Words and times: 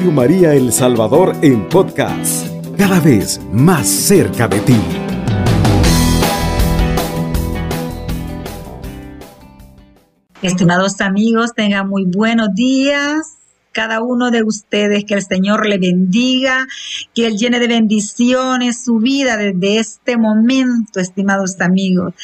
Radio 0.00 0.12
María 0.12 0.54
El 0.54 0.72
Salvador 0.72 1.36
en 1.42 1.68
podcast, 1.68 2.46
cada 2.78 3.00
vez 3.00 3.38
más 3.52 3.86
cerca 3.86 4.48
de 4.48 4.58
ti. 4.60 4.80
Estimados 10.40 11.02
amigos, 11.02 11.52
tengan 11.54 11.86
muy 11.86 12.06
buenos 12.06 12.54
días 12.54 13.39
cada 13.72 14.02
uno 14.02 14.30
de 14.30 14.42
ustedes, 14.42 15.04
que 15.04 15.14
el 15.14 15.24
Señor 15.24 15.66
le 15.66 15.78
bendiga, 15.78 16.66
que 17.14 17.26
Él 17.26 17.36
llene 17.36 17.60
de 17.60 17.68
bendiciones 17.68 18.84
su 18.84 18.98
vida 18.98 19.36
desde 19.36 19.78
este 19.78 20.16
momento, 20.16 21.00
estimados 21.00 21.60
amigos. 21.60 22.14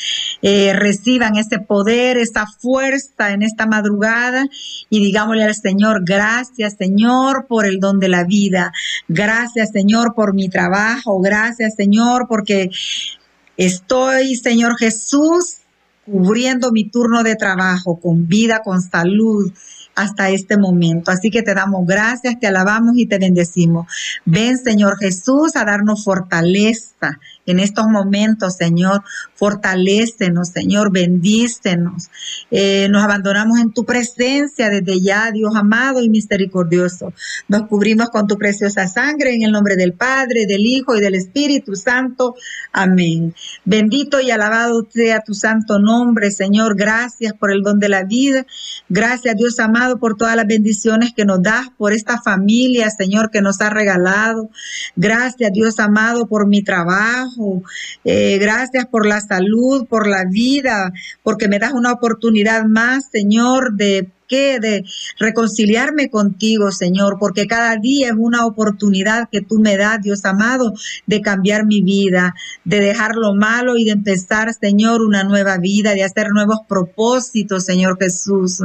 Eh, 0.43 0.73
reciban 0.73 1.37
ese 1.37 1.59
poder, 1.59 2.19
esa 2.19 2.47
fuerza 2.47 3.31
en 3.31 3.43
esta 3.43 3.67
madrugada 3.67 4.47
y 4.91 5.01
digámosle 5.01 5.45
al 5.45 5.55
Señor, 5.55 6.03
gracias 6.05 6.77
Señor 6.79 7.47
por 7.49 7.67
el 7.67 7.79
don 7.79 7.99
de 8.01 8.09
la 8.09 8.25
vida, 8.25 8.73
gracias 9.09 9.71
Señor 9.73 10.15
por 10.15 10.35
mi 10.35 10.49
trabajo, 10.49 11.21
gracias 11.21 11.75
Señor 11.77 12.27
porque 12.29 12.71
estoy, 13.57 14.37
Señor 14.37 14.77
Jesús, 14.79 15.59
cubriendo 16.05 16.71
mi 16.73 16.89
turno 16.89 17.23
de 17.23 17.37
trabajo 17.37 17.99
con 18.01 18.29
vida, 18.29 18.63
con 18.65 18.81
salud 18.81 19.53
hasta 19.97 20.29
este 20.31 20.57
momento. 20.57 21.11
Así 21.11 21.31
que 21.31 21.43
te 21.43 21.55
damos 21.55 21.87
gracias, 21.87 22.39
te 22.39 22.47
alabamos 22.47 22.97
y 22.97 23.07
te 23.07 23.19
bendecimos. 23.19 23.87
Ven, 24.25 24.59
Señor 24.59 24.99
Jesús, 24.99 25.57
a 25.57 25.65
darnos 25.65 26.05
fortaleza 26.05 27.19
en 27.47 27.61
estos 27.61 27.87
momentos, 27.87 28.57
Señor. 28.57 29.03
Fortalécenos, 29.35 30.49
Señor, 30.49 30.91
bendícenos. 30.93 32.11
Eh, 32.51 32.89
nos 32.91 33.05
abandonamos 33.05 33.61
en 33.61 33.73
tu 33.73 33.85
presencia 33.85 34.69
desde 34.69 35.01
ya, 35.01 35.31
Dios 35.31 35.55
amado 35.55 36.03
y 36.03 36.11
misericordioso. 36.11 37.13
Nos 37.49 37.69
cubrimos 37.69 38.11
con 38.11 38.27
tu 38.27 38.37
preciosa 38.37 38.89
sangre 38.89 39.35
en 39.35 39.43
el 39.43 39.53
nombre 39.53 39.77
del 39.77 39.93
Padre, 39.93 40.47
del 40.47 40.67
Hijo 40.67 40.97
y 40.97 41.01
del 41.01 41.15
Espíritu 41.15 41.77
Santo. 41.77 42.35
Amén. 42.73 43.35
Bendito 43.65 44.21
y 44.21 44.31
alabado 44.31 44.87
sea 44.91 45.21
tu 45.21 45.35
santo 45.35 45.79
nombre, 45.79 46.31
Señor. 46.31 46.77
Gracias 46.77 47.33
por 47.35 47.53
el 47.53 47.63
don 47.63 47.79
de 47.79 47.89
la 47.89 48.05
vida. 48.05 48.47
Gracias, 48.89 49.37
Dios 49.37 49.61
amado, 49.61 49.99
por 49.99 50.17
todas 50.17 50.37
las 50.37 50.47
bendiciones 50.47 51.13
que 51.15 51.25
nos 51.25 51.43
das, 51.43 51.69
por 51.77 51.93
esta 51.93 52.21
familia, 52.21 52.91
Señor, 52.91 53.31
que 53.31 53.43
nos 53.43 53.61
ha 53.61 53.71
regalado. 53.71 54.51
Gracias, 54.97 55.53
Dios 55.53 55.79
amado, 55.79 56.27
por 56.27 56.47
mi 56.47 56.63
trabajo 56.63 57.36
eh, 58.05 58.39
gracias 58.39 58.87
por 58.87 59.07
la 59.07 59.21
salud, 59.21 59.87
por 59.87 60.07
la 60.07 60.25
vida, 60.25 60.93
porque 61.23 61.49
me 61.49 61.59
das 61.59 61.73
una 61.73 61.93
oportunidad 61.93 62.65
más, 62.65 63.09
Señor, 63.11 63.75
de 63.75 64.09
que 64.27 64.61
de 64.61 64.85
reconciliarme 65.19 66.11
contigo, 66.11 66.71
Señor, 66.73 67.17
porque 67.19 67.47
cada 67.47 67.77
día 67.77 68.09
es 68.09 68.15
una 68.17 68.47
oportunidad 68.47 69.29
que 69.31 69.41
tú 69.41 69.59
me 69.59 69.77
das, 69.77 70.03
Dios 70.03 70.25
amado, 70.25 70.73
de 71.07 71.21
cambiar 71.21 71.67
mi 71.67 71.83
vida, 71.83 72.35
de 72.65 72.81
dejar 72.81 73.17
lo 73.17 73.35
malo 73.35 73.77
y 73.77 73.85
de 73.85 73.93
empezar, 73.93 74.53
Señor, 74.55 75.03
una 75.03 75.25
nueva 75.25 75.59
vida, 75.59 75.95
de 75.95 76.05
hacer 76.05 76.29
nuevos 76.31 76.61
propósitos, 76.69 77.65
Señor 77.65 77.99
Jesús. 78.01 78.59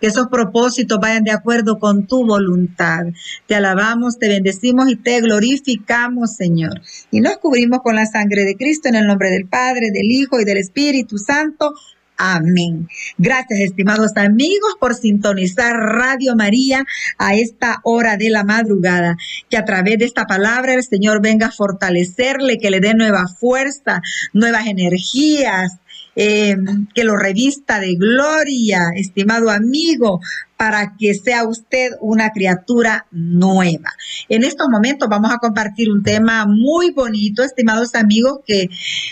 Que 0.00 0.08
esos 0.08 0.28
propósitos 0.28 0.98
vayan 1.00 1.24
de 1.24 1.32
acuerdo 1.32 1.78
con 1.78 2.06
tu 2.06 2.24
voluntad. 2.26 3.04
Te 3.46 3.54
alabamos, 3.54 4.18
te 4.18 4.28
bendecimos 4.28 4.90
y 4.90 4.96
te 4.96 5.20
glorificamos, 5.20 6.34
Señor. 6.36 6.80
Y 7.10 7.20
nos 7.20 7.38
cubrimos 7.38 7.80
con 7.82 7.96
la 7.96 8.06
sangre 8.06 8.44
de 8.44 8.56
Cristo 8.56 8.88
en 8.88 8.96
el 8.96 9.06
nombre 9.06 9.30
del 9.30 9.46
Padre, 9.46 9.90
del 9.92 10.10
Hijo 10.10 10.40
y 10.40 10.44
del 10.44 10.58
Espíritu 10.58 11.18
Santo. 11.18 11.74
Amén. 12.16 12.88
Gracias, 13.18 13.60
estimados 13.60 14.12
amigos, 14.16 14.76
por 14.78 14.94
sintonizar 14.94 15.74
Radio 15.74 16.36
María 16.36 16.84
a 17.18 17.34
esta 17.34 17.80
hora 17.82 18.16
de 18.16 18.30
la 18.30 18.44
madrugada. 18.44 19.16
Que 19.50 19.56
a 19.56 19.64
través 19.64 19.98
de 19.98 20.04
esta 20.04 20.24
palabra 20.26 20.74
el 20.74 20.84
Señor 20.84 21.20
venga 21.20 21.48
a 21.48 21.52
fortalecerle, 21.52 22.58
que 22.58 22.70
le 22.70 22.80
dé 22.80 22.94
nueva 22.94 23.26
fuerza, 23.26 24.00
nuevas 24.32 24.66
energías, 24.66 25.78
eh, 26.16 26.56
que 26.94 27.04
lo 27.04 27.16
revista 27.16 27.80
de 27.80 27.96
gloria, 27.96 28.90
estimado 28.94 29.50
amigo, 29.50 30.20
para 30.56 30.94
que 30.96 31.14
sea 31.14 31.44
usted 31.44 31.90
una 32.00 32.30
criatura 32.30 33.06
nueva. 33.10 33.90
En 34.28 34.44
estos 34.44 34.68
momentos 34.70 35.08
vamos 35.08 35.32
a 35.32 35.38
compartir 35.38 35.90
un 35.90 36.02
tema 36.02 36.46
muy 36.46 36.92
bonito, 36.92 37.42
estimados 37.42 37.94
amigos, 37.94 38.40
que 38.46 38.68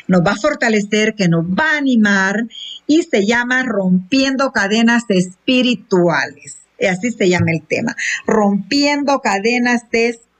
nos 0.06 0.20
va 0.22 0.32
a 0.32 0.36
fortalecer, 0.36 1.14
que 1.14 1.28
nos 1.28 1.44
va 1.44 1.72
a 1.72 1.78
animar 1.78 2.46
y 2.86 3.02
se 3.02 3.26
llama 3.26 3.62
Rompiendo 3.64 4.52
Cadenas 4.52 5.04
Espirituales. 5.08 6.58
Así 6.80 7.12
se 7.12 7.28
llama 7.28 7.52
el 7.52 7.62
tema, 7.66 7.94
Rompiendo 8.26 9.20
Cadenas 9.20 9.82
Espirituales. 9.92 10.31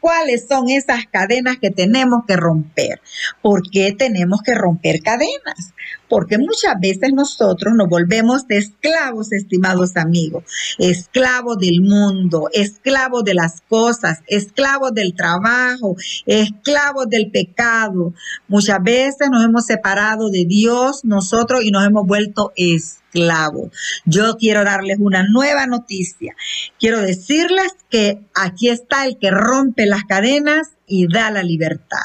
¿Cuáles 0.00 0.46
son 0.48 0.70
esas 0.70 1.04
cadenas 1.12 1.58
que 1.58 1.70
tenemos 1.70 2.20
que 2.26 2.36
romper? 2.36 3.00
¿Por 3.42 3.68
qué 3.70 3.92
tenemos 3.92 4.40
que 4.42 4.54
romper 4.54 5.02
cadenas? 5.02 5.74
Porque 6.08 6.38
muchas 6.38 6.74
veces 6.80 7.10
nosotros 7.12 7.74
nos 7.74 7.88
volvemos 7.88 8.44
esclavos, 8.48 9.32
estimados 9.32 9.96
amigos, 9.96 10.44
esclavos 10.78 11.58
del 11.58 11.82
mundo, 11.82 12.48
esclavos 12.52 13.24
de 13.24 13.34
las 13.34 13.60
cosas, 13.68 14.20
esclavos 14.26 14.94
del 14.94 15.14
trabajo, 15.14 15.96
esclavos 16.24 17.10
del 17.10 17.30
pecado. 17.30 18.14
Muchas 18.46 18.82
veces 18.82 19.28
nos 19.30 19.44
hemos 19.44 19.66
separado 19.66 20.30
de 20.30 20.46
Dios 20.46 21.04
nosotros 21.04 21.62
y 21.62 21.70
nos 21.70 21.86
hemos 21.86 22.06
vuelto 22.06 22.52
esclavos. 22.56 23.70
Yo 24.06 24.36
quiero 24.38 24.64
darles 24.64 24.98
una 25.00 25.24
nueva 25.28 25.66
noticia. 25.66 26.34
Quiero 26.78 27.00
decirles 27.00 27.74
que 27.90 28.20
aquí 28.34 28.68
está 28.82 29.06
el 29.06 29.18
que 29.18 29.30
rompe 29.30 29.86
las 29.86 30.04
cadenas 30.04 30.70
y 30.86 31.06
da 31.06 31.30
la 31.30 31.42
libertad. 31.42 31.98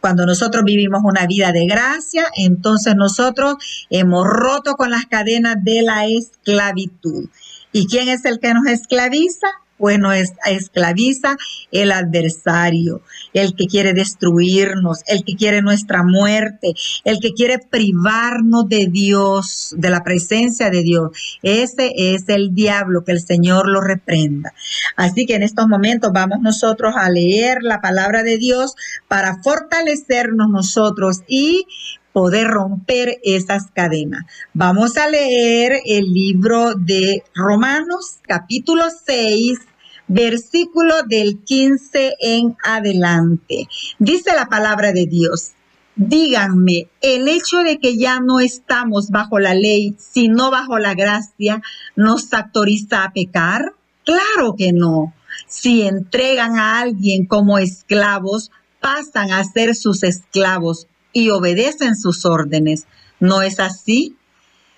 Cuando 0.00 0.26
nosotros 0.26 0.64
vivimos 0.64 1.02
una 1.04 1.26
vida 1.26 1.52
de 1.52 1.66
gracia, 1.66 2.24
entonces 2.36 2.94
nosotros 2.96 3.56
hemos 3.90 4.26
roto 4.26 4.74
con 4.74 4.90
las 4.90 5.06
cadenas 5.06 5.56
de 5.62 5.82
la 5.82 6.06
esclavitud. 6.06 7.28
¿Y 7.72 7.86
quién 7.86 8.08
es 8.08 8.24
el 8.24 8.38
que 8.38 8.54
nos 8.54 8.66
esclaviza? 8.66 9.48
Pues 9.82 9.98
nos 9.98 10.14
esclaviza 10.46 11.36
el 11.72 11.90
adversario, 11.90 13.02
el 13.32 13.56
que 13.56 13.66
quiere 13.66 13.94
destruirnos, 13.94 15.00
el 15.08 15.24
que 15.24 15.34
quiere 15.34 15.60
nuestra 15.60 16.04
muerte, 16.04 16.74
el 17.02 17.18
que 17.18 17.32
quiere 17.32 17.58
privarnos 17.58 18.68
de 18.68 18.86
Dios, 18.86 19.74
de 19.76 19.90
la 19.90 20.04
presencia 20.04 20.70
de 20.70 20.84
Dios. 20.84 21.10
Ese 21.42 21.90
es 21.96 22.28
el 22.28 22.54
diablo, 22.54 23.02
que 23.02 23.10
el 23.10 23.22
Señor 23.22 23.68
lo 23.68 23.80
reprenda. 23.80 24.54
Así 24.94 25.26
que 25.26 25.34
en 25.34 25.42
estos 25.42 25.66
momentos 25.66 26.12
vamos 26.12 26.38
nosotros 26.40 26.94
a 26.96 27.10
leer 27.10 27.64
la 27.64 27.80
palabra 27.80 28.22
de 28.22 28.38
Dios 28.38 28.76
para 29.08 29.42
fortalecernos 29.42 30.48
nosotros 30.48 31.22
y 31.26 31.66
poder 32.12 32.46
romper 32.46 33.18
esas 33.24 33.64
cadenas. 33.72 34.22
Vamos 34.52 34.96
a 34.96 35.08
leer 35.08 35.80
el 35.86 36.04
libro 36.12 36.74
de 36.76 37.24
Romanos 37.34 38.18
capítulo 38.28 38.84
6 39.04 39.58
versículo 40.08 41.02
del 41.06 41.42
15 41.44 42.16
en 42.20 42.56
adelante. 42.64 43.68
Dice 43.98 44.34
la 44.34 44.46
palabra 44.46 44.92
de 44.92 45.06
Dios. 45.06 45.52
Díganme, 45.94 46.88
el 47.02 47.28
hecho 47.28 47.58
de 47.58 47.78
que 47.78 47.98
ya 47.98 48.20
no 48.20 48.40
estamos 48.40 49.10
bajo 49.10 49.38
la 49.38 49.54
ley, 49.54 49.94
sino 49.98 50.50
bajo 50.50 50.78
la 50.78 50.94
gracia, 50.94 51.62
¿nos 51.96 52.32
autoriza 52.32 53.04
a 53.04 53.12
pecar? 53.12 53.74
Claro 54.04 54.56
que 54.56 54.72
no. 54.72 55.12
Si 55.46 55.82
entregan 55.82 56.58
a 56.58 56.80
alguien 56.80 57.26
como 57.26 57.58
esclavos, 57.58 58.50
pasan 58.80 59.32
a 59.32 59.44
ser 59.44 59.74
sus 59.74 60.02
esclavos 60.02 60.86
y 61.12 61.30
obedecen 61.30 61.94
sus 61.94 62.24
órdenes. 62.24 62.86
¿No 63.20 63.42
es 63.42 63.60
así? 63.60 64.16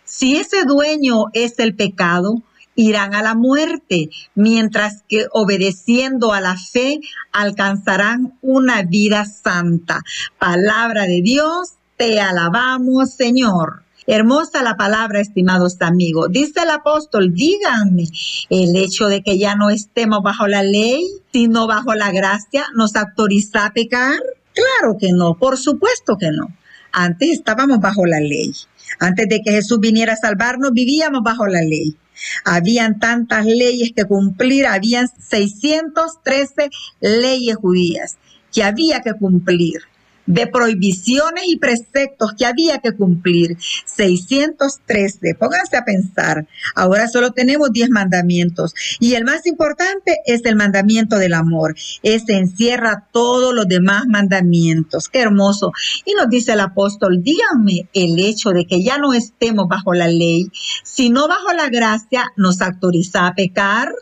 Si 0.05 0.37
ese 0.37 0.65
dueño 0.65 1.27
es 1.33 1.59
el 1.59 1.75
pecado, 1.75 2.43
irán 2.75 3.15
a 3.15 3.23
la 3.23 3.35
muerte, 3.35 4.11
mientras 4.35 5.03
que 5.09 5.27
obedeciendo 5.33 6.33
a 6.33 6.41
la 6.41 6.57
fe 6.57 7.01
alcanzarán 7.33 8.39
una 8.43 8.83
vida 8.83 9.25
santa. 9.25 10.03
Palabra 10.39 11.07
de 11.07 11.23
Dios, 11.23 11.75
te 11.97 12.21
alabamos, 12.21 13.15
Señor. 13.15 13.85
Hermosa 14.07 14.63
la 14.63 14.77
palabra, 14.77 15.21
estimados 15.21 15.81
amigos. 15.81 16.29
Dice 16.31 16.61
el 16.63 16.71
apóstol, 16.71 17.33
díganme, 17.33 18.05
el 18.51 18.77
hecho 18.77 19.07
de 19.07 19.23
que 19.23 19.39
ya 19.39 19.55
no 19.55 19.71
estemos 19.71 20.23
bajo 20.23 20.47
la 20.47 20.63
ley, 20.63 21.03
sino 21.33 21.67
bajo 21.67 21.95
la 21.95 22.13
gracia, 22.13 22.67
¿nos 22.75 22.97
autoriza 22.97 23.65
a 23.65 23.73
pecar? 23.73 24.19
Claro 24.53 24.99
que 24.99 25.13
no, 25.13 25.35
por 25.35 25.57
supuesto 25.57 26.17
que 26.19 26.31
no. 26.31 26.49
Antes 26.93 27.31
estábamos 27.31 27.81
bajo 27.81 28.05
la 28.05 28.21
ley. 28.21 28.53
Antes 28.99 29.29
de 29.29 29.41
que 29.43 29.53
Jesús 29.53 29.79
viniera 29.81 30.15
a 30.15 30.17
salvarnos, 30.17 30.73
vivíamos 30.73 31.23
bajo 31.23 31.47
la 31.47 31.61
ley. 31.61 31.97
Habían 32.45 32.99
tantas 32.99 33.45
leyes 33.45 33.93
que 33.95 34.05
cumplir, 34.05 34.67
habían 34.67 35.09
613 35.09 36.71
leyes 37.01 37.57
judías 37.57 38.17
que 38.53 38.63
había 38.63 39.01
que 39.01 39.15
cumplir. 39.15 39.83
De 40.27 40.47
prohibiciones 40.47 41.45
y 41.47 41.57
preceptos 41.57 42.33
que 42.37 42.47
había 42.47 42.79
que 42.79 42.93
cumplir. 42.93 43.57
613. 43.85 45.35
Pónganse 45.35 45.77
a 45.77 45.85
pensar. 45.85 46.47
Ahora 46.75 47.09
solo 47.09 47.33
tenemos 47.33 47.73
10 47.73 47.91
mandamientos. 47.91 48.75
Y 49.01 49.15
el 49.15 49.25
más 49.25 49.47
importante 49.47 50.19
es 50.27 50.45
el 50.45 50.57
mandamiento 50.57 51.17
del 51.17 51.35
amor. 51.35 51.75
Ese 52.03 52.35
encierra 52.35 53.09
todos 53.13 53.55
los 53.55 53.69
demás 53.69 54.05
mandamientos. 54.07 55.09
Qué 55.09 55.21
hermoso. 55.21 55.73
Y 56.05 56.15
nos 56.15 56.29
dice 56.29 56.53
el 56.53 56.61
apóstol, 56.61 57.23
díganme 57.23 57.89
el 57.93 58.19
hecho 58.19 58.51
de 58.51 58.67
que 58.67 58.83
ya 58.83 58.99
no 58.99 59.13
estemos 59.15 59.69
bajo 59.69 59.95
la 59.95 60.09
ley, 60.09 60.51
sino 60.83 61.29
bajo 61.29 61.53
la 61.53 61.69
gracia, 61.69 62.33
¿nos 62.37 62.61
autoriza 62.61 63.27
a 63.27 63.35
pecar? 63.35 63.93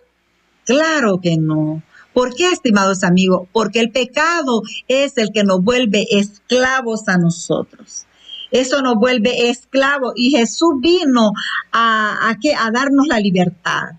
Claro 0.65 1.21
que 1.21 1.37
no. 1.37 1.83
¿Por 2.13 2.35
qué, 2.35 2.51
estimados 2.51 3.05
amigos? 3.05 3.49
Porque 3.53 3.81
el 3.81 3.91
pecado 3.91 4.63
es 4.89 5.17
el 5.17 5.31
que 5.33 5.45
nos 5.45 5.63
vuelve 5.63 6.07
esclavos 6.11 7.09
a 7.09 7.17
nosotros. 7.17 8.07
Eso 8.51 8.83
nos 8.83 8.97
vuelve 8.97 9.49
esclavos 9.49 10.13
y 10.15 10.31
Jesús 10.31 10.75
vino 10.81 11.33
a, 11.73 12.31
a, 12.31 12.67
a 12.67 12.71
darnos 12.71 13.07
la 13.07 13.19
libertad. 13.19 13.93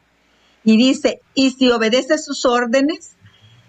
Y 0.63 0.77
dice, 0.77 1.21
y 1.33 1.51
si 1.51 1.69
obedece 1.71 2.17
sus 2.19 2.45
órdenes, 2.45 3.15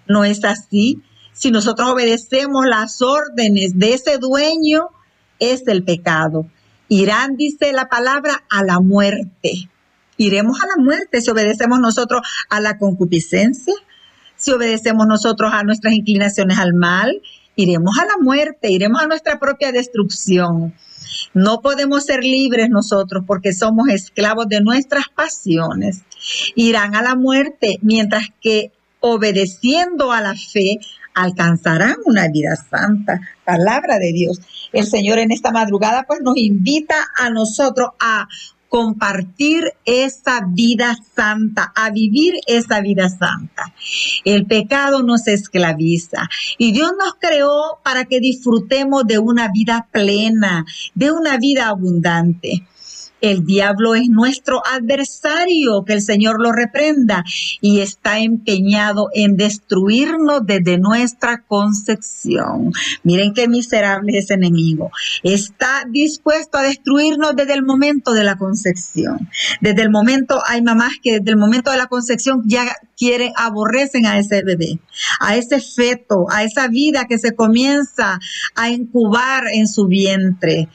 no 0.06 0.25
es 0.25 0.44
así. 0.44 1.02
Si 1.32 1.50
nosotros 1.50 1.88
obedecemos 1.88 2.67
las 2.67 3.02
órdenes 3.02 3.79
de 3.79 3.94
ese 3.94 4.19
dueño, 4.19 4.91
es 5.38 5.67
el 5.67 5.85
pecado. 5.85 6.46
Irán, 6.88 7.37
dice 7.37 7.73
la 7.73 7.88
palabra, 7.88 8.44
a 8.50 8.62
la 8.62 8.81
muerte. 8.81 9.69
Iremos 10.17 10.62
a 10.62 10.67
la 10.67 10.82
muerte 10.82 11.20
si 11.20 11.31
obedecemos 11.31 11.81
nosotros 11.81 12.20
a 12.50 12.61
la 12.61 12.79
concupiscencia, 12.79 13.75
si 14.44 14.52
obedecemos 14.52 15.06
nosotros 15.06 15.52
a 15.55 15.62
nuestras 15.62 15.94
inclinaciones 15.94 16.58
al 16.58 16.75
mal, 16.75 17.23
iremos 17.56 17.96
a 17.99 18.05
la 18.05 18.23
muerte, 18.23 18.70
iremos 18.70 19.02
a 19.02 19.06
nuestra 19.06 19.38
propia 19.38 19.73
destrucción. 19.73 20.75
No 21.32 21.62
podemos 21.62 22.05
ser 22.05 22.23
libres 22.23 22.69
nosotros 22.69 23.25
porque 23.26 23.55
somos 23.55 23.88
esclavos 23.88 24.46
de 24.49 24.61
nuestras 24.61 25.06
pasiones. 25.08 26.02
Irán 26.56 26.94
a 26.94 27.00
la 27.00 27.14
muerte 27.14 27.79
mientras 27.81 28.26
que 28.43 28.70
obedeciendo 29.00 30.12
a 30.12 30.20
la 30.20 30.35
fe 30.35 30.79
alcanzarán 31.14 31.96
una 32.05 32.29
vida 32.29 32.55
santa. 32.56 33.20
Palabra 33.44 33.99
de 33.99 34.12
Dios. 34.12 34.41
El 34.73 34.87
Señor 34.87 35.19
en 35.19 35.31
esta 35.31 35.52
madrugada 35.52 36.05
pues 36.06 36.20
nos 36.20 36.37
invita 36.37 36.96
a 37.17 37.31
nosotros 37.31 37.91
a 37.99 38.29
compartir 38.75 39.73
esa 39.85 40.41
vida 40.49 40.97
santa, 41.15 41.73
a 41.76 41.91
vivir 41.91 42.35
esa 42.49 42.81
vida 42.81 43.09
santa. 43.09 43.73
El 44.25 44.47
pecado 44.47 45.05
nos 45.05 45.29
esclaviza 45.29 46.29
y 46.59 46.73
Dios 46.73 46.91
nos 46.99 47.15
creó 47.21 47.79
para 47.85 48.06
que 48.06 48.19
disfrutemos 48.19 49.06
de 49.06 49.21
una 49.21 49.47
vida 49.47 49.87
plena, 49.93 50.67
de 50.93 51.12
una 51.12 51.38
vida 51.38 51.69
abundante. 51.69 52.67
El 53.25 53.47
diablo 53.47 53.94
es 53.94 54.11
nuestro 54.11 54.61
adversario, 54.67 55.82
que 55.87 55.94
el 55.94 56.03
Señor 56.03 56.43
lo 56.43 56.53
reprenda, 56.53 57.25
y 57.62 57.81
está 57.81 58.19
empeñado 58.19 59.09
en 59.15 59.38
destruirnos 59.38 60.44
desde 60.44 60.76
nuestra 60.76 61.41
concepción. 61.41 62.71
Miren 63.03 63.32
qué 63.32 63.49
miserable 63.49 64.19
es 64.19 64.26
ese 64.26 64.35
enemigo. 64.35 64.91
Está 65.23 65.87
dispuesto 65.88 66.59
a 66.59 66.65
destruirnos 66.65 67.35
desde 67.35 67.55
el 67.55 67.65
momento 67.65 68.12
de 68.12 68.25
la 68.25 68.37
concepción. 68.37 69.31
Desde 69.62 69.81
el 69.81 69.88
momento, 69.88 70.43
hay 70.47 70.61
mamás 70.61 70.93
que 71.03 71.19
desde 71.19 71.31
el 71.31 71.38
momento 71.38 71.70
de 71.70 71.79
la 71.79 71.87
concepción 71.87 72.43
ya 72.44 72.67
quieren, 72.94 73.32
aborrecen 73.37 74.05
a 74.05 74.19
ese 74.19 74.43
bebé, 74.43 74.79
a 75.19 75.35
ese 75.37 75.61
feto, 75.61 76.27
a 76.31 76.44
esa 76.44 76.69
vida 76.69 77.06
que 77.06 77.19
se 77.19 77.35
comienza 77.35 78.20
a 78.55 78.69
incubar 78.69 79.44
en 79.50 79.67
su 79.67 79.87
vientre. 79.87 80.69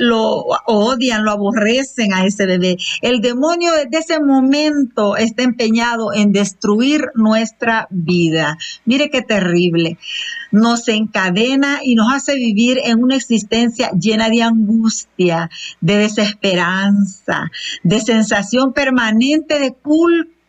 Lo 0.00 0.44
odian, 0.66 1.24
lo 1.24 1.30
aborrecen 1.30 2.12
a 2.12 2.24
ese 2.24 2.46
bebé. 2.46 2.76
El 3.02 3.20
demonio 3.20 3.72
desde 3.72 3.98
ese 3.98 4.20
momento 4.20 5.16
está 5.16 5.42
empeñado 5.42 6.12
en 6.12 6.32
destruir 6.32 7.06
nuestra 7.14 7.86
vida. 7.90 8.58
Mire 8.84 9.10
qué 9.10 9.22
terrible. 9.22 9.98
Nos 10.50 10.88
encadena 10.88 11.80
y 11.84 11.94
nos 11.94 12.12
hace 12.12 12.34
vivir 12.34 12.78
en 12.84 13.02
una 13.02 13.16
existencia 13.16 13.90
llena 13.92 14.28
de 14.28 14.42
angustia, 14.42 15.50
de 15.80 15.96
desesperanza, 15.98 17.50
de 17.84 18.00
sensación 18.00 18.72
permanente 18.72 19.60
de 19.60 19.72
culpa 19.72 20.39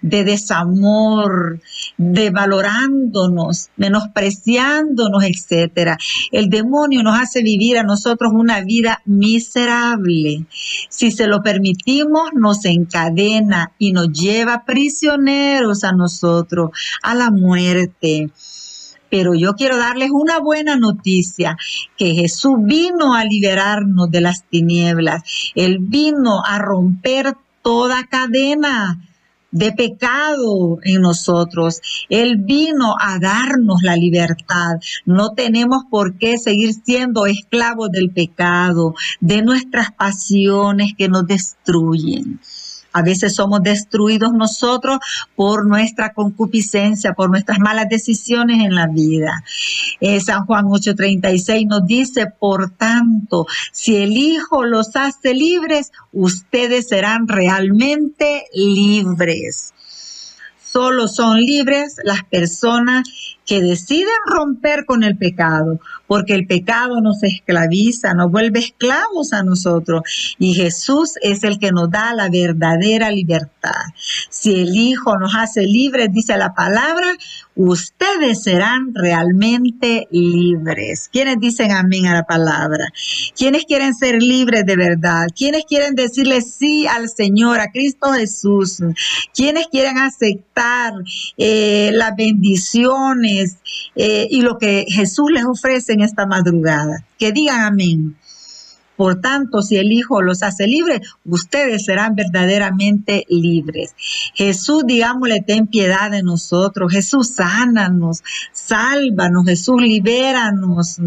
de 0.00 0.24
desamor, 0.24 1.60
de 1.96 2.30
valorándonos, 2.30 3.70
menospreciándonos, 3.76 5.24
etcétera. 5.24 5.98
El 6.32 6.48
demonio 6.48 7.02
nos 7.02 7.18
hace 7.18 7.42
vivir 7.42 7.78
a 7.78 7.82
nosotros 7.82 8.32
una 8.34 8.60
vida 8.60 9.02
miserable. 9.04 10.46
Si 10.88 11.10
se 11.10 11.26
lo 11.26 11.42
permitimos, 11.42 12.30
nos 12.34 12.64
encadena 12.64 13.72
y 13.78 13.92
nos 13.92 14.12
lleva 14.12 14.64
prisioneros 14.64 15.84
a 15.84 15.92
nosotros, 15.92 16.70
a 17.02 17.14
la 17.14 17.30
muerte 17.30 18.30
pero 19.14 19.32
yo 19.32 19.52
quiero 19.52 19.76
darles 19.76 20.10
una 20.10 20.40
buena 20.40 20.74
noticia, 20.74 21.56
que 21.96 22.14
Jesús 22.14 22.54
vino 22.64 23.14
a 23.14 23.24
liberarnos 23.24 24.10
de 24.10 24.20
las 24.20 24.42
tinieblas, 24.50 25.22
Él 25.54 25.78
vino 25.78 26.42
a 26.44 26.58
romper 26.58 27.36
toda 27.62 28.08
cadena, 28.08 29.00
de 29.54 29.72
pecado 29.72 30.78
en 30.82 31.00
nosotros. 31.00 31.80
Él 32.10 32.38
vino 32.38 32.96
a 33.00 33.18
darnos 33.18 33.82
la 33.82 33.96
libertad. 33.96 34.80
No 35.06 35.30
tenemos 35.30 35.84
por 35.88 36.18
qué 36.18 36.36
seguir 36.38 36.74
siendo 36.74 37.24
esclavos 37.26 37.90
del 37.90 38.10
pecado, 38.10 38.94
de 39.20 39.42
nuestras 39.42 39.92
pasiones 39.92 40.92
que 40.98 41.08
nos 41.08 41.26
destruyen. 41.26 42.40
A 42.94 43.02
veces 43.02 43.34
somos 43.34 43.62
destruidos 43.62 44.32
nosotros 44.32 44.98
por 45.34 45.66
nuestra 45.66 46.12
concupiscencia, 46.12 47.12
por 47.12 47.28
nuestras 47.28 47.58
malas 47.58 47.88
decisiones 47.88 48.64
en 48.64 48.74
la 48.74 48.86
vida. 48.86 49.42
Eh, 50.00 50.20
San 50.20 50.46
Juan 50.46 50.66
8:36 50.66 51.66
nos 51.66 51.86
dice, 51.86 52.26
por 52.26 52.70
tanto, 52.70 53.46
si 53.72 53.96
el 53.96 54.16
Hijo 54.16 54.64
los 54.64 54.94
hace 54.94 55.34
libres, 55.34 55.90
ustedes 56.12 56.88
serán 56.88 57.26
realmente 57.26 58.46
libres. 58.54 59.74
Solo 60.62 61.08
son 61.08 61.40
libres 61.40 61.96
las 62.04 62.24
personas 62.24 63.08
que 63.46 63.60
deciden 63.60 64.08
romper 64.26 64.84
con 64.84 65.04
el 65.04 65.16
pecado, 65.16 65.80
porque 66.06 66.34
el 66.34 66.46
pecado 66.46 67.00
nos 67.00 67.22
esclaviza, 67.22 68.14
nos 68.14 68.30
vuelve 68.30 68.60
esclavos 68.60 69.32
a 69.32 69.42
nosotros 69.42 70.02
y 70.38 70.54
Jesús 70.54 71.14
es 71.22 71.44
el 71.44 71.58
que 71.58 71.72
nos 71.72 71.90
da 71.90 72.14
la 72.14 72.28
verdadera 72.30 73.10
libertad. 73.10 73.70
Si 74.30 74.62
el 74.62 74.74
Hijo 74.76 75.18
nos 75.18 75.34
hace 75.34 75.62
libres, 75.62 76.08
dice 76.12 76.36
la 76.36 76.54
palabra, 76.54 77.06
ustedes 77.56 78.42
serán 78.42 78.94
realmente 78.94 80.08
libres. 80.10 81.08
¿Quiénes 81.12 81.38
dicen 81.40 81.72
amén 81.72 82.06
a 82.06 82.14
la 82.14 82.24
palabra? 82.24 82.84
¿Quiénes 83.36 83.64
quieren 83.64 83.94
ser 83.94 84.22
libres 84.22 84.64
de 84.66 84.76
verdad? 84.76 85.26
¿Quiénes 85.36 85.64
quieren 85.64 85.94
decirle 85.94 86.40
sí 86.40 86.86
al 86.86 87.08
Señor, 87.08 87.60
a 87.60 87.70
Cristo 87.70 88.12
Jesús? 88.12 88.78
¿Quiénes 89.34 89.68
quieren 89.68 89.98
aceptar 89.98 90.92
eh, 91.36 91.90
las 91.92 92.16
bendiciones 92.16 93.56
eh, 93.94 94.26
y 94.30 94.42
lo 94.42 94.58
que 94.58 94.86
Jesús 94.88 95.30
les 95.30 95.44
ofrece 95.44 95.92
en 95.92 96.02
esta 96.02 96.26
madrugada? 96.26 97.04
Que 97.18 97.32
digan 97.32 97.60
amén. 97.60 98.16
Por 98.96 99.20
tanto, 99.20 99.62
si 99.62 99.76
el 99.76 99.92
Hijo 99.92 100.22
los 100.22 100.42
hace 100.42 100.66
libres, 100.66 101.00
ustedes 101.24 101.84
serán 101.84 102.14
verdaderamente 102.14 103.24
libres. 103.28 103.94
Jesús, 104.34 104.84
digámosle, 104.86 105.42
ten 105.42 105.66
piedad 105.66 106.10
de 106.10 106.22
nosotros. 106.22 106.92
Jesús, 106.92 107.34
sánanos, 107.34 108.22
sálvanos. 108.52 109.44
Jesús, 109.46 109.80
libéranos. 109.82 111.00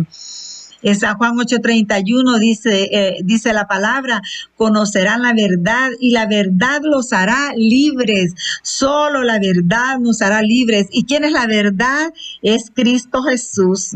En 0.84 0.96
San 0.96 1.18
Juan 1.18 1.36
8:31 1.36 2.38
dice, 2.40 2.90
eh, 2.92 3.18
dice 3.24 3.52
la 3.54 3.68
palabra, 3.68 4.22
conocerán 4.56 5.24
la 5.24 5.34
verdad 5.34 5.90
y 6.00 6.12
la 6.12 6.28
verdad 6.28 6.82
los 6.84 7.14
hará 7.14 7.52
libres. 7.56 8.34
Solo 8.62 9.24
la 9.24 9.40
verdad 9.40 10.00
nos 10.00 10.22
hará 10.22 10.42
libres. 10.42 10.88
¿Y 10.92 11.06
quién 11.06 11.24
es 11.26 11.32
la 11.32 11.48
verdad? 11.48 12.14
Es 12.42 12.72
Cristo 12.74 13.24
Jesús. 13.24 13.96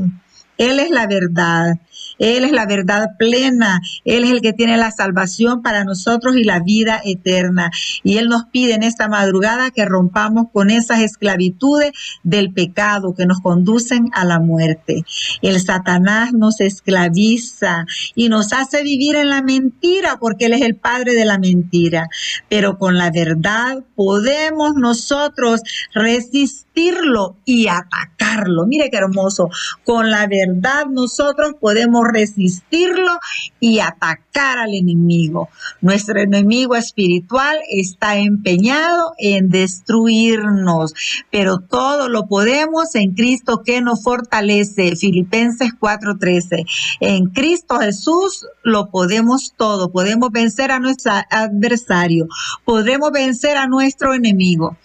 Él 0.57 0.79
es 0.79 0.89
la 0.89 1.07
verdad. 1.07 1.79
Él 2.21 2.43
es 2.43 2.51
la 2.51 2.67
verdad 2.67 3.09
plena, 3.17 3.81
Él 4.05 4.23
es 4.23 4.31
el 4.31 4.41
que 4.41 4.53
tiene 4.53 4.77
la 4.77 4.91
salvación 4.91 5.63
para 5.63 5.83
nosotros 5.83 6.35
y 6.35 6.43
la 6.43 6.59
vida 6.59 7.01
eterna. 7.03 7.71
Y 8.03 8.17
Él 8.17 8.29
nos 8.29 8.45
pide 8.45 8.75
en 8.75 8.83
esta 8.83 9.07
madrugada 9.07 9.71
que 9.71 9.85
rompamos 9.85 10.45
con 10.53 10.69
esas 10.69 10.99
esclavitudes 10.99 11.91
del 12.23 12.53
pecado 12.53 13.15
que 13.15 13.25
nos 13.25 13.41
conducen 13.41 14.09
a 14.13 14.23
la 14.23 14.39
muerte. 14.39 15.03
El 15.41 15.59
Satanás 15.59 16.31
nos 16.31 16.61
esclaviza 16.61 17.85
y 18.13 18.29
nos 18.29 18.53
hace 18.53 18.83
vivir 18.83 19.15
en 19.15 19.29
la 19.29 19.41
mentira 19.41 20.17
porque 20.19 20.45
Él 20.45 20.53
es 20.53 20.61
el 20.61 20.75
padre 20.75 21.13
de 21.13 21.25
la 21.25 21.39
mentira. 21.39 22.07
Pero 22.49 22.77
con 22.77 22.99
la 22.99 23.09
verdad 23.09 23.83
podemos 23.95 24.75
nosotros 24.75 25.61
resistirlo 25.93 27.37
y 27.45 27.67
atacarlo. 27.67 28.65
Mire 28.67 28.89
qué 28.91 28.97
hermoso. 28.97 29.49
Con 29.83 30.11
la 30.11 30.27
verdad 30.27 30.85
nosotros 30.85 31.55
podemos 31.59 32.10
resistirlo 32.11 33.19
y 33.59 33.79
atacar 33.79 34.57
al 34.59 34.73
enemigo. 34.73 35.49
Nuestro 35.81 36.19
enemigo 36.19 36.75
espiritual 36.75 37.57
está 37.69 38.17
empeñado 38.17 39.13
en 39.17 39.49
destruirnos, 39.49 40.93
pero 41.31 41.59
todo 41.59 42.09
lo 42.09 42.27
podemos 42.27 42.95
en 42.95 43.13
Cristo 43.13 43.61
que 43.63 43.81
nos 43.81 44.03
fortalece. 44.03 44.95
Filipenses 44.95 45.71
4:13. 45.79 46.65
En 46.99 47.27
Cristo 47.27 47.79
Jesús 47.79 48.45
lo 48.63 48.89
podemos 48.89 49.53
todo. 49.55 49.91
Podemos 49.91 50.31
vencer 50.31 50.71
a 50.71 50.79
nuestro 50.79 51.13
adversario. 51.29 52.27
Podemos 52.65 53.11
vencer 53.11 53.57
a 53.57 53.67
nuestro 53.67 54.13
enemigo. 54.13 54.77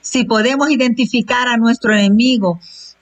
Si 0.00 0.24
podemos 0.24 0.70
identificar 0.70 1.46
a 1.46 1.56
nuestro 1.56 1.92
enemigo, 1.92 2.58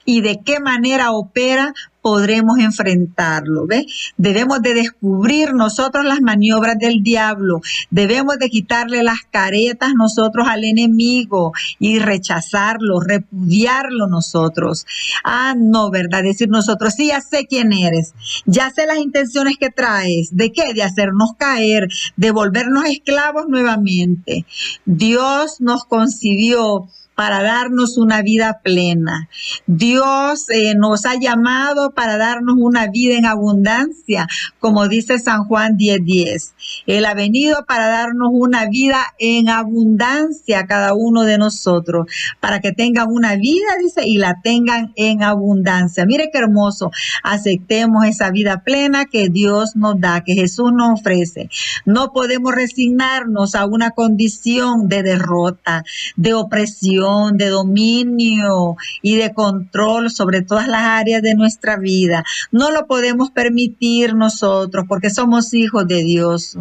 y 0.09 0.21
de 0.21 0.39
qué 0.43 0.59
manera 0.59 1.11
opera, 1.11 1.71
podremos 2.01 2.59
enfrentarlo. 2.59 3.67
¿ve? 3.67 3.85
Debemos 4.17 4.61
de 4.61 4.73
descubrir 4.73 5.53
nosotros 5.53 6.05
las 6.05 6.21
maniobras 6.21 6.77
del 6.79 7.03
diablo, 7.03 7.61
debemos 7.89 8.37
de 8.37 8.49
quitarle 8.49 9.03
las 9.03 9.19
caretas 9.29 9.93
nosotros 9.95 10.47
al 10.47 10.63
enemigo 10.63 11.53
y 11.79 11.99
rechazarlo, 11.99 12.99
repudiarlo 12.99 14.07
nosotros. 14.07 14.85
Ah, 15.23 15.55
no, 15.57 15.89
¿verdad? 15.89 16.23
Decir 16.23 16.49
nosotros, 16.49 16.93
sí, 16.95 17.07
ya 17.07 17.21
sé 17.21 17.47
quién 17.47 17.73
eres, 17.73 18.13
ya 18.45 18.69
sé 18.69 18.85
las 18.85 18.99
intenciones 18.99 19.57
que 19.57 19.69
traes, 19.69 20.35
¿de 20.35 20.51
qué? 20.51 20.73
De 20.73 20.83
hacernos 20.83 21.33
caer, 21.37 21.87
de 22.15 22.31
volvernos 22.31 22.85
esclavos 22.85 23.47
nuevamente. 23.47 24.45
Dios 24.85 25.59
nos 25.59 25.85
concibió 25.85 26.87
para 27.19 27.43
darnos 27.43 27.97
una 27.97 28.21
vida 28.21 28.61
plena. 28.63 29.27
Dios 29.67 30.49
eh, 30.51 30.73
nos 30.75 31.05
ha 31.05 31.15
llamado 31.19 31.91
para 31.91 32.15
darnos 32.15 32.55
una 32.57 32.87
vida 32.87 33.15
en 33.15 33.25
abundancia, 33.25 34.25
como 34.61 34.87
dice 34.87 35.19
San 35.19 35.43
Juan 35.43 35.75
10:10. 35.75 36.05
10. 36.05 36.53
Él 36.87 37.03
ha 37.03 37.13
venido 37.13 37.65
para 37.67 37.87
darnos 37.87 38.29
una 38.31 38.67
vida 38.67 39.01
en 39.19 39.49
abundancia 39.49 40.59
a 40.59 40.65
cada 40.65 40.93
uno 40.93 41.23
de 41.23 41.37
nosotros, 41.37 42.07
para 42.39 42.61
que 42.61 42.71
tengan 42.71 43.09
una 43.09 43.35
vida, 43.35 43.67
dice, 43.81 44.07
y 44.07 44.17
la 44.17 44.39
tengan 44.41 44.93
en 44.95 45.21
abundancia. 45.21 46.05
Mire 46.05 46.29
qué 46.31 46.37
hermoso. 46.37 46.89
Aceptemos 47.21 48.05
esa 48.05 48.31
vida 48.31 48.63
plena 48.63 49.07
que 49.07 49.27
Dios 49.27 49.75
nos 49.75 49.99
da, 49.99 50.23
que 50.23 50.35
Jesús 50.35 50.71
nos 50.71 51.01
ofrece. 51.01 51.49
No 51.83 52.13
podemos 52.13 52.55
resignarnos 52.55 53.55
a 53.55 53.65
una 53.65 53.91
condición 53.91 54.87
de 54.87 55.03
derrota, 55.03 55.83
de 56.15 56.33
opresión 56.33 57.08
de 57.33 57.49
dominio 57.49 58.75
y 59.01 59.15
de 59.15 59.33
control 59.33 60.11
sobre 60.11 60.41
todas 60.41 60.67
las 60.67 60.81
áreas 60.81 61.21
de 61.21 61.35
nuestra 61.35 61.77
vida. 61.77 62.23
No 62.51 62.71
lo 62.71 62.87
podemos 62.87 63.31
permitir 63.31 64.15
nosotros 64.15 64.85
porque 64.87 65.09
somos 65.09 65.53
hijos 65.53 65.87
de 65.87 66.03
Dios. 66.03 66.57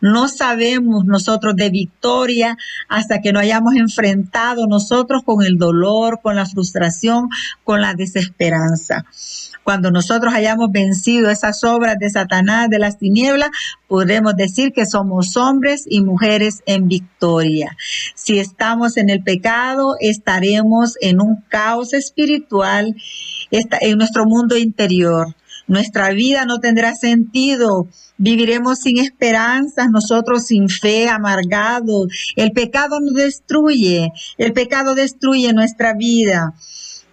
No 0.00 0.28
sabemos 0.28 1.04
nosotros 1.04 1.56
de 1.56 1.70
victoria 1.70 2.56
hasta 2.88 3.20
que 3.20 3.32
no 3.32 3.40
hayamos 3.40 3.74
enfrentado 3.74 4.66
nosotros 4.66 5.22
con 5.24 5.44
el 5.44 5.58
dolor, 5.58 6.20
con 6.22 6.36
la 6.36 6.46
frustración, 6.46 7.28
con 7.64 7.80
la 7.80 7.94
desesperanza. 7.94 9.04
Cuando 9.64 9.90
nosotros 9.90 10.32
hayamos 10.34 10.70
vencido 10.72 11.30
esas 11.30 11.62
obras 11.64 11.96
de 11.98 12.10
Satanás, 12.10 12.68
de 12.70 12.78
las 12.78 12.98
tinieblas, 12.98 13.50
podremos 13.88 14.34
decir 14.34 14.72
que 14.72 14.86
somos 14.86 15.36
hombres 15.36 15.84
y 15.86 16.00
mujeres 16.02 16.62
en 16.66 16.88
victoria. 16.88 17.76
Si 18.14 18.38
estamos 18.38 18.96
en 18.96 19.10
el 19.10 19.22
pecado, 19.22 19.96
estaremos 20.00 20.94
en 21.00 21.20
un 21.20 21.44
caos 21.48 21.92
espiritual 21.92 22.94
en 23.50 23.98
nuestro 23.98 24.24
mundo 24.26 24.56
interior. 24.56 25.34
Nuestra 25.70 26.10
vida 26.10 26.46
no 26.46 26.58
tendrá 26.58 26.96
sentido. 26.96 27.86
Viviremos 28.18 28.80
sin 28.80 28.98
esperanzas, 28.98 29.88
nosotros 29.88 30.46
sin 30.46 30.68
fe, 30.68 31.08
amargados. 31.08 32.08
El 32.34 32.50
pecado 32.50 32.98
nos 33.00 33.14
destruye. 33.14 34.10
El 34.36 34.52
pecado 34.52 34.96
destruye 34.96 35.52
nuestra 35.52 35.94
vida. 35.94 36.54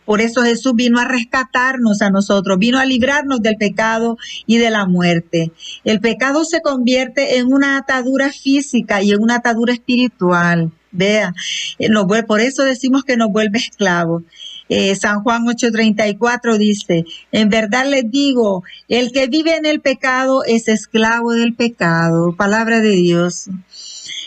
Por 0.07 0.21
eso 0.21 0.41
Jesús 0.41 0.71
vino 0.73 0.99
a 0.99 1.05
rescatarnos 1.05 2.01
a 2.01 2.09
nosotros, 2.09 2.57
vino 2.57 2.79
a 2.79 2.85
librarnos 2.85 3.41
del 3.41 3.57
pecado 3.57 4.17
y 4.45 4.57
de 4.57 4.69
la 4.69 4.85
muerte. 4.85 5.51
El 5.83 5.99
pecado 5.99 6.45
se 6.45 6.61
convierte 6.61 7.39
en 7.39 7.51
una 7.51 7.77
atadura 7.77 8.31
física 8.31 9.03
y 9.03 9.11
en 9.11 9.21
una 9.21 9.35
atadura 9.35 9.73
espiritual. 9.73 10.71
Vea, 10.91 11.33
eh, 11.77 11.89
por 12.25 12.39
eso 12.39 12.63
decimos 12.63 13.03
que 13.03 13.17
nos 13.17 13.33
vuelve 13.33 13.59
esclavos. 13.59 14.23
Eh, 14.69 14.95
San 14.95 15.23
Juan 15.23 15.43
8:34 15.45 16.57
dice, 16.57 17.03
en 17.33 17.49
verdad 17.49 17.85
les 17.89 18.09
digo, 18.09 18.63
el 18.87 19.11
que 19.11 19.27
vive 19.27 19.57
en 19.57 19.65
el 19.65 19.81
pecado 19.81 20.45
es 20.45 20.69
esclavo 20.69 21.33
del 21.33 21.53
pecado. 21.53 22.33
Palabra 22.37 22.79
de 22.79 22.91
Dios. 22.91 23.49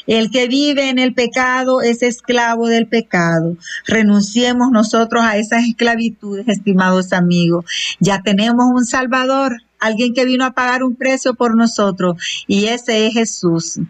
El 0.06 0.30
que 0.30 0.48
vive 0.48 0.88
en 0.88 0.98
el 0.98 1.14
pecado 1.14 1.80
es 1.82 2.02
esclavo 2.02 2.68
del 2.68 2.86
pecado. 2.86 3.56
Renunciemos 3.86 4.70
nosotros 4.70 5.22
a 5.22 5.36
esas 5.36 5.64
esclavitudes, 5.64 6.48
estimados 6.48 7.12
amigos. 7.12 7.64
Ya 8.00 8.22
tenemos 8.22 8.66
un 8.72 8.84
Salvador, 8.84 9.56
alguien 9.78 10.14
que 10.14 10.24
vino 10.24 10.44
a 10.44 10.52
pagar 10.52 10.82
un 10.82 10.96
precio 10.96 11.34
por 11.34 11.56
nosotros, 11.56 12.44
y 12.46 12.66
ese 12.66 13.06
es 13.06 13.14
Jesús. 13.14 13.80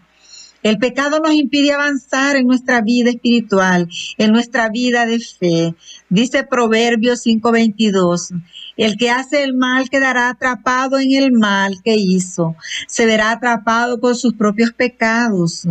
El 0.63 0.77
pecado 0.77 1.19
nos 1.19 1.33
impide 1.33 1.73
avanzar 1.73 2.35
en 2.35 2.45
nuestra 2.45 2.81
vida 2.81 3.09
espiritual, 3.09 3.89
en 4.19 4.31
nuestra 4.31 4.69
vida 4.69 5.07
de 5.07 5.19
fe. 5.19 5.73
Dice 6.07 6.43
Proverbios 6.43 7.23
5:22, 7.25 8.31
el 8.77 8.95
que 8.95 9.09
hace 9.09 9.43
el 9.43 9.55
mal 9.55 9.89
quedará 9.89 10.29
atrapado 10.29 10.99
en 10.99 11.13
el 11.13 11.31
mal 11.31 11.81
que 11.83 11.95
hizo, 11.95 12.55
se 12.87 13.07
verá 13.07 13.31
atrapado 13.31 13.99
por 13.99 14.15
sus 14.15 14.35
propios 14.35 14.71
pecados. 14.71 15.67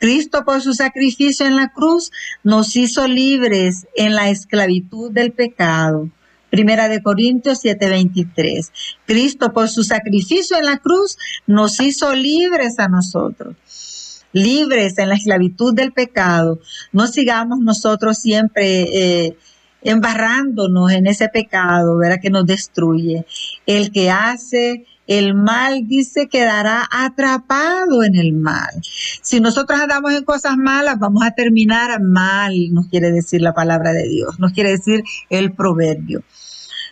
Cristo 0.00 0.44
por 0.44 0.60
su 0.62 0.74
sacrificio 0.74 1.46
en 1.46 1.54
la 1.54 1.68
cruz 1.68 2.10
nos 2.42 2.74
hizo 2.74 3.06
libres 3.06 3.86
en 3.94 4.16
la 4.16 4.30
esclavitud 4.30 5.12
del 5.12 5.30
pecado. 5.30 6.08
Primera 6.50 6.88
de 6.88 7.04
Corintios 7.04 7.60
7:23. 7.60 8.72
Cristo 9.06 9.52
por 9.52 9.68
su 9.68 9.84
sacrificio 9.84 10.56
en 10.58 10.64
la 10.64 10.78
cruz 10.78 11.18
nos 11.46 11.80
hizo 11.80 12.12
libres 12.16 12.80
a 12.80 12.88
nosotros 12.88 13.93
libres 14.34 14.98
en 14.98 15.08
la 15.08 15.14
esclavitud 15.14 15.74
del 15.74 15.92
pecado, 15.92 16.60
no 16.92 17.06
sigamos 17.06 17.60
nosotros 17.60 18.18
siempre 18.18 18.82
eh, 18.82 19.36
embarrándonos 19.82 20.90
en 20.90 21.06
ese 21.06 21.28
pecado, 21.28 21.96
¿verdad? 21.96 22.18
Que 22.20 22.30
nos 22.30 22.44
destruye. 22.44 23.24
El 23.64 23.92
que 23.92 24.10
hace 24.10 24.84
el 25.06 25.34
mal, 25.34 25.86
dice, 25.86 26.28
quedará 26.28 26.88
atrapado 26.90 28.04
en 28.04 28.16
el 28.16 28.32
mal. 28.32 28.70
Si 29.22 29.40
nosotros 29.40 29.78
andamos 29.80 30.12
en 30.12 30.24
cosas 30.24 30.56
malas, 30.56 30.98
vamos 30.98 31.22
a 31.24 31.32
terminar 31.32 32.00
mal, 32.00 32.52
nos 32.72 32.88
quiere 32.88 33.10
decir 33.12 33.42
la 33.42 33.52
palabra 33.52 33.92
de 33.92 34.08
Dios, 34.08 34.38
nos 34.38 34.52
quiere 34.52 34.70
decir 34.70 35.04
el 35.30 35.52
proverbio. 35.52 36.22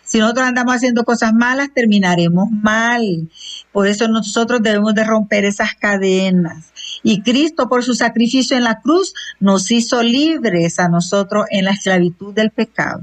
Si 0.03 0.19
nosotros 0.19 0.45
andamos 0.45 0.75
haciendo 0.75 1.05
cosas 1.05 1.33
malas, 1.33 1.69
terminaremos 1.73 2.51
mal. 2.51 3.29
Por 3.71 3.87
eso 3.87 4.07
nosotros 4.07 4.61
debemos 4.61 4.93
de 4.93 5.03
romper 5.03 5.43
esas 5.45 5.73
cadenas. 5.73 6.72
Y 7.03 7.21
Cristo 7.21 7.69
por 7.69 7.83
su 7.83 7.93
sacrificio 7.93 8.57
en 8.57 8.63
la 8.63 8.81
cruz 8.81 9.13
nos 9.39 9.69
hizo 9.71 10.01
libres 10.01 10.79
a 10.79 10.87
nosotros 10.87 11.45
en 11.51 11.65
la 11.65 11.71
esclavitud 11.71 12.33
del 12.33 12.51
pecado. 12.51 13.01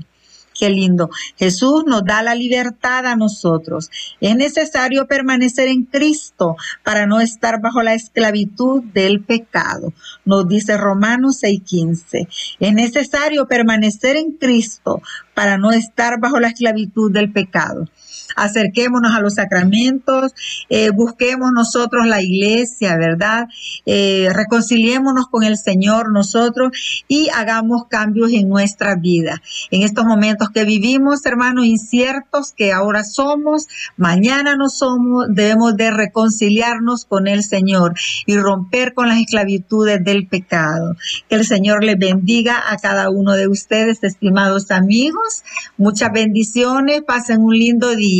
Qué 0.60 0.68
lindo. 0.68 1.08
Jesús 1.38 1.84
nos 1.86 2.04
da 2.04 2.22
la 2.22 2.34
libertad 2.34 3.06
a 3.06 3.16
nosotros. 3.16 3.90
Es 4.20 4.36
necesario 4.36 5.06
permanecer 5.06 5.68
en 5.68 5.84
Cristo 5.84 6.56
para 6.84 7.06
no 7.06 7.20
estar 7.20 7.62
bajo 7.62 7.82
la 7.82 7.94
esclavitud 7.94 8.82
del 8.82 9.22
pecado. 9.22 9.94
Nos 10.26 10.46
dice 10.48 10.76
Romanos 10.76 11.38
6:15. 11.42 12.28
Es 12.58 12.74
necesario 12.74 13.48
permanecer 13.48 14.16
en 14.16 14.32
Cristo 14.32 15.00
para 15.32 15.56
no 15.56 15.72
estar 15.72 16.20
bajo 16.20 16.38
la 16.38 16.48
esclavitud 16.48 17.10
del 17.10 17.32
pecado. 17.32 17.88
Acerquémonos 18.36 19.14
a 19.14 19.20
los 19.20 19.34
sacramentos, 19.34 20.32
eh, 20.68 20.90
busquemos 20.90 21.52
nosotros 21.52 22.06
la 22.06 22.22
iglesia, 22.22 22.96
¿verdad? 22.96 23.48
Eh, 23.86 24.28
reconciliémonos 24.32 25.28
con 25.28 25.44
el 25.44 25.56
Señor 25.56 26.12
nosotros 26.12 27.04
y 27.08 27.28
hagamos 27.30 27.86
cambios 27.88 28.32
en 28.32 28.48
nuestra 28.48 28.94
vida. 28.96 29.42
En 29.70 29.82
estos 29.82 30.04
momentos 30.04 30.50
que 30.50 30.64
vivimos, 30.64 31.24
hermanos, 31.26 31.66
inciertos 31.66 32.52
que 32.52 32.72
ahora 32.72 33.04
somos, 33.04 33.66
mañana 33.96 34.56
no 34.56 34.68
somos, 34.68 35.26
debemos 35.28 35.76
de 35.76 35.90
reconciliarnos 35.90 37.04
con 37.04 37.28
el 37.28 37.42
Señor 37.42 37.94
y 38.26 38.36
romper 38.36 38.94
con 38.94 39.08
las 39.08 39.18
esclavitudes 39.18 40.02
del 40.04 40.26
pecado. 40.26 40.96
Que 41.28 41.36
el 41.36 41.46
Señor 41.46 41.84
les 41.84 41.98
bendiga 41.98 42.62
a 42.70 42.76
cada 42.76 43.10
uno 43.10 43.34
de 43.34 43.48
ustedes, 43.48 44.02
estimados 44.02 44.70
amigos. 44.70 45.42
Muchas 45.76 46.12
bendiciones, 46.12 47.02
pasen 47.02 47.40
un 47.40 47.56
lindo 47.56 47.94
día. 47.94 48.19